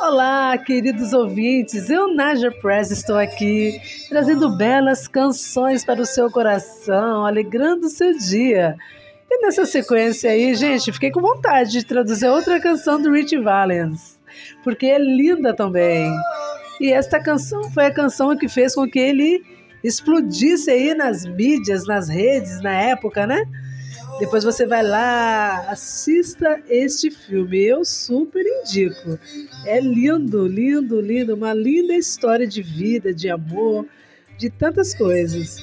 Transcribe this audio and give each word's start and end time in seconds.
Olá, 0.00 0.58
queridos 0.58 1.12
ouvintes. 1.12 1.88
Eu, 1.88 2.12
Naja 2.12 2.50
Press, 2.50 2.90
estou 2.90 3.16
aqui 3.16 3.80
trazendo 4.08 4.56
belas 4.56 5.06
canções 5.06 5.84
para 5.84 6.02
o 6.02 6.06
seu 6.06 6.30
coração, 6.30 7.24
alegrando 7.24 7.86
o 7.86 7.90
seu 7.90 8.12
dia. 8.18 8.76
E 9.30 9.42
nessa 9.42 9.64
sequência 9.64 10.30
aí, 10.30 10.54
gente, 10.54 10.92
fiquei 10.92 11.10
com 11.10 11.20
vontade 11.20 11.70
de 11.70 11.86
traduzir 11.86 12.26
outra 12.26 12.60
canção 12.60 13.00
do 13.00 13.12
Rich 13.12 13.38
Valens, 13.38 14.18
porque 14.64 14.86
é 14.86 14.98
linda 14.98 15.54
também. 15.54 16.12
E 16.80 16.92
esta 16.92 17.22
canção 17.22 17.70
foi 17.70 17.86
a 17.86 17.94
canção 17.94 18.36
que 18.36 18.48
fez 18.48 18.74
com 18.74 18.90
que 18.90 18.98
ele 18.98 19.42
explodisse 19.82 20.70
aí 20.70 20.94
nas 20.94 21.24
mídias, 21.24 21.86
nas 21.86 22.08
redes, 22.08 22.60
na 22.62 22.72
época, 22.72 23.26
né? 23.26 23.44
Depois 24.18 24.44
você 24.44 24.66
vai 24.66 24.82
lá, 24.82 25.70
assista 25.70 26.60
este 26.68 27.10
filme. 27.10 27.58
Eu 27.58 27.84
super 27.84 28.44
indico. 28.44 29.18
É 29.66 29.80
lindo, 29.80 30.46
lindo, 30.46 31.00
lindo. 31.00 31.34
Uma 31.34 31.52
linda 31.52 31.94
história 31.94 32.46
de 32.46 32.62
vida, 32.62 33.12
de 33.12 33.28
amor, 33.28 33.86
de 34.38 34.50
tantas 34.50 34.94
coisas. 34.94 35.56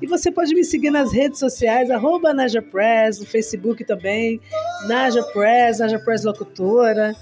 E 0.00 0.06
você 0.06 0.32
pode 0.32 0.52
me 0.54 0.64
seguir 0.64 0.90
nas 0.90 1.12
redes 1.12 1.38
sociais, 1.38 1.88
arroba 1.88 2.34
Naja 2.34 2.60
Press, 2.60 3.20
no 3.20 3.26
Facebook 3.26 3.84
também, 3.84 4.40
Naja 4.88 5.22
Press, 5.32 5.78
Naja 5.78 6.00
Press 6.00 6.24
Locutora. 6.24 7.14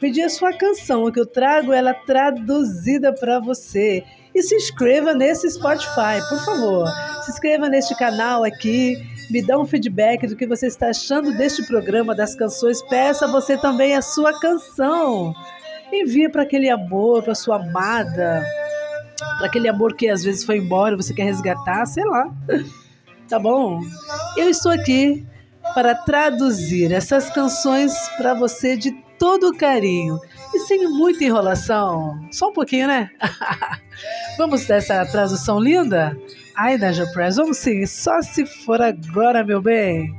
Pedir 0.00 0.22
a 0.22 0.30
sua 0.30 0.56
canção, 0.56 1.12
que 1.12 1.20
eu 1.20 1.26
trago 1.26 1.72
ela 1.72 1.92
traduzida 1.92 3.12
para 3.12 3.40
você. 3.40 4.02
E 4.38 4.42
se 4.42 4.54
inscreva 4.54 5.12
nesse 5.12 5.50
Spotify, 5.50 6.22
por 6.28 6.38
favor. 6.44 6.86
Se 7.24 7.32
inscreva 7.32 7.68
neste 7.68 7.94
canal 7.96 8.44
aqui, 8.44 8.96
me 9.30 9.44
dá 9.44 9.58
um 9.58 9.66
feedback 9.66 10.26
do 10.28 10.36
que 10.36 10.46
você 10.46 10.68
está 10.68 10.90
achando 10.90 11.36
deste 11.36 11.66
programa, 11.66 12.14
das 12.14 12.36
canções. 12.36 12.80
Peça 12.82 13.26
você 13.26 13.56
também 13.56 13.96
a 13.96 14.00
sua 14.00 14.38
canção. 14.40 15.34
Envie 15.92 16.28
para 16.28 16.42
aquele 16.44 16.70
amor, 16.70 17.22
para 17.24 17.34
sua 17.34 17.56
amada 17.56 18.44
para 19.38 19.46
aquele 19.46 19.68
amor 19.68 19.94
que 19.94 20.08
às 20.08 20.22
vezes 20.22 20.44
foi 20.44 20.58
embora, 20.58 20.96
você 20.96 21.12
quer 21.12 21.24
resgatar, 21.24 21.86
sei 21.86 22.04
lá. 22.04 22.30
Tá 23.28 23.38
bom? 23.38 23.82
Eu 24.38 24.48
estou 24.48 24.72
aqui 24.72 25.26
para 25.74 25.94
traduzir 25.94 26.92
essas 26.92 27.30
canções 27.30 27.92
para 28.16 28.34
você 28.34 28.76
de 28.76 28.92
todo 29.18 29.56
carinho 29.56 30.18
e 30.54 30.60
sem 30.60 30.86
muita 30.88 31.24
enrolação. 31.24 32.18
Só 32.30 32.48
um 32.48 32.52
pouquinho, 32.52 32.86
né? 32.86 33.10
vamos 34.38 34.66
dessa 34.66 35.04
tradução 35.06 35.58
linda? 35.60 36.16
Ai, 36.56 36.76
Naja 36.76 37.06
Press, 37.12 37.36
vamos 37.36 37.58
sim, 37.58 37.86
só 37.86 38.20
se 38.22 38.44
for 38.46 38.80
agora, 38.80 39.44
meu 39.44 39.60
bem. 39.62 40.12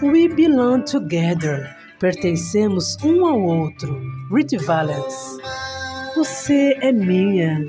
We 0.00 0.28
belong 0.28 0.84
together. 0.84 1.76
Pertencemos 1.98 2.96
um 3.02 3.26
ao 3.26 3.42
outro. 3.42 4.00
Rich 4.32 4.56
Valens. 4.58 5.38
Você 6.14 6.78
é 6.80 6.92
minha. 6.92 7.68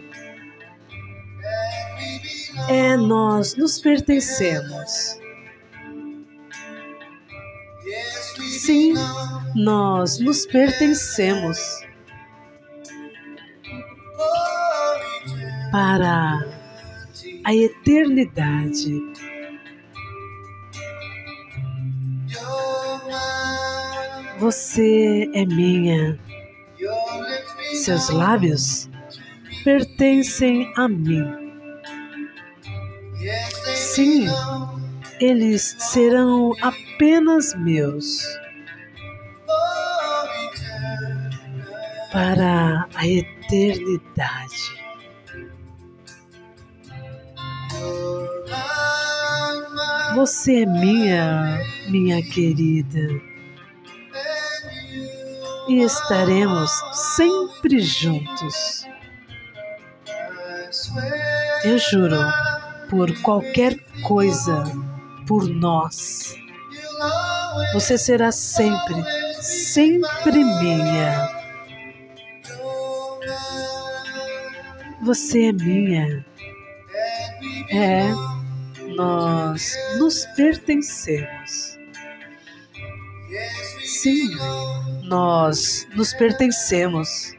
É, 2.70 2.95
nós 2.95 3.56
nos 3.56 3.80
pertencemos. 3.80 5.20
Sim, 8.59 8.94
nós 9.56 10.20
nos 10.20 10.45
pertencemos. 10.45 11.58
Para 15.72 16.45
a 17.45 17.56
eternidade. 17.56 19.00
Você 24.38 25.27
é 25.33 25.45
minha. 25.45 26.20
Seus 27.83 28.10
lábios 28.10 28.89
pertencem 29.64 30.71
a 30.77 30.88
mim. 30.88 31.48
Sim, 33.76 34.28
eles 35.20 35.76
serão 35.80 36.54
apenas 36.62 37.54
meus. 37.56 38.20
Para 42.12 42.88
a 42.96 43.08
eternidade. 43.08 44.80
Você 50.16 50.64
é 50.64 50.66
minha, 50.66 51.60
minha 51.90 52.22
querida 52.32 53.30
e 55.70 55.84
estaremos 55.84 56.72
sempre 57.18 57.80
juntos. 57.80 58.86
Eu 61.64 61.78
juro, 61.78 62.18
por 62.89 63.14
qualquer 63.22 63.77
coisa, 64.04 64.64
por 65.27 65.48
nós. 65.48 66.36
Você 67.73 67.98
será 67.98 68.32
sempre, 68.32 68.95
sempre 69.42 70.44
minha. 70.44 71.30
Você 75.04 75.45
é 75.45 75.54
minha. 75.54 76.26
É, 77.72 78.10
nós 78.95 79.76
nos 79.98 80.26
pertencemos. 80.36 81.77
Sim, 83.86 84.30
nós 85.04 85.88
nos 85.95 86.14
pertencemos. 86.14 87.39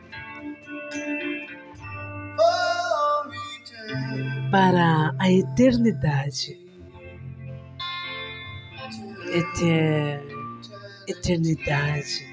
Para 4.50 5.14
a 5.18 5.30
eternidade. 5.30 6.58
Eter... 9.32 10.26
Eternidade. 11.08 12.29